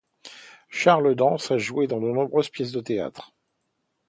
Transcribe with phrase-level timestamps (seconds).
[0.71, 3.35] Charles Dance a joué dans de nombreuses pièces de théâtre.